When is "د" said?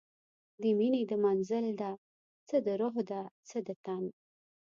0.61-0.63, 1.07-1.13, 2.65-2.67, 3.67-3.69